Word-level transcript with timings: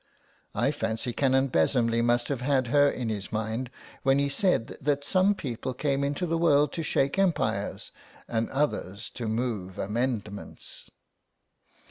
I 0.55 0.71
fancy 0.71 1.13
Canon 1.13 1.49
Besomley 1.49 2.01
must 2.01 2.27
have 2.29 2.41
had 2.41 2.65
her 2.69 2.89
in 2.89 3.09
his 3.09 3.31
mind 3.31 3.69
when 4.01 4.17
he 4.17 4.29
said 4.29 4.75
that 4.81 5.03
some 5.03 5.35
people 5.35 5.75
came 5.75 6.03
into 6.03 6.25
the 6.25 6.39
world 6.39 6.73
to 6.73 6.81
shake 6.81 7.19
empires 7.19 7.91
and 8.27 8.49
others 8.49 9.11
to 9.11 9.27
move 9.27 9.77
amendments." 9.77 10.89